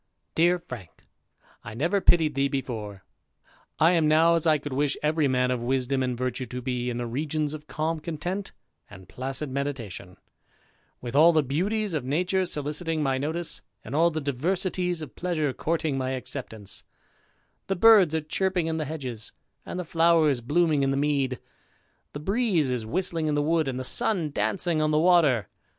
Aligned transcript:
Dear 0.33 0.57
Frank," 0.57 1.05
I 1.63 1.75
never 1.75 2.01
pitied 2.01 2.33
thee 2.33 2.47
before. 2.47 3.03
I 3.77 3.91
am 3.91 4.07
now 4.07 4.33
as 4.33 4.47
I 4.47 4.57
could 4.57 4.73
wish 4.73 4.97
every 5.03 5.27
man 5.27 5.51
of 5.51 5.61
wisdom 5.61 6.01
and 6.01 6.17
virtue 6.17 6.47
to 6.47 6.59
be, 6.59 6.89
in 6.89 6.97
the 6.97 7.05
regions 7.05 7.53
of 7.53 7.67
calm 7.67 7.99
content 7.99 8.51
and 8.89 9.07
placid 9.07 9.51
meditation; 9.51 10.17
with 11.01 11.15
all 11.15 11.31
the 11.31 11.43
beauties 11.43 11.93
of 11.93 12.03
nature 12.03 12.47
soliciting 12.47 13.03
my 13.03 13.19
notice, 13.19 13.61
and 13.85 13.93
all 13.93 14.09
the 14.09 14.19
diversities 14.21 15.03
of 15.03 15.15
pleasure 15.15 15.53
courting 15.53 15.99
my 15.99 16.09
acceptance; 16.13 16.83
the 17.67 17.75
birds 17.75 18.15
are 18.15 18.21
chirping 18.21 18.65
in 18.65 18.77
the 18.77 18.85
hedges, 18.85 19.33
and 19.67 19.79
the 19.79 19.83
flowers 19.85 20.41
blooming 20.41 20.81
in 20.81 20.89
the 20.89 20.97
mead; 20.97 21.39
the 22.13 22.19
breeze 22.19 22.71
is 22.71 22.85
^istling 22.85 23.27
in 23.27 23.35
the 23.35 23.39
wood, 23.43 23.67
and 23.67 23.79
the 23.79 23.83
sun 23.83 24.31
dancing 24.31 24.81
on 24.81 24.89
the 24.89 24.97
water. 24.97 25.13
320 25.41 25.41
THE 25.43 25.49
IDLER. 25.49 25.49